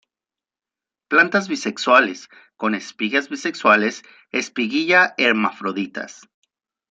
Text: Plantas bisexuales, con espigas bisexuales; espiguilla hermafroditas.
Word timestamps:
Plantas 1.09 1.47
bisexuales, 1.47 2.27
con 2.57 2.73
espigas 2.73 3.29
bisexuales; 3.29 4.01
espiguilla 4.31 5.13
hermafroditas. 5.19 6.27